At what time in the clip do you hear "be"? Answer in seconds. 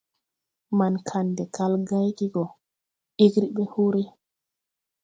3.55-3.63